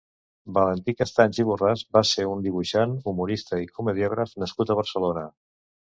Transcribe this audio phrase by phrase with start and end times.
[0.53, 5.27] Valentí Castanys i Borràs va ser un dibuixant, humorista i comediògraf nascut a Barcelona.